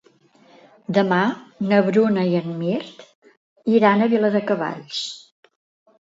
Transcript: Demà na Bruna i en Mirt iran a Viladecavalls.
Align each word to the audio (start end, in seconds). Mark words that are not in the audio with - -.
Demà 0.97 1.17
na 1.71 1.81
Bruna 1.89 2.23
i 2.31 2.33
en 2.39 2.47
Mirt 2.61 3.03
iran 3.73 4.01
a 4.01 4.07
Viladecavalls. 4.15 5.03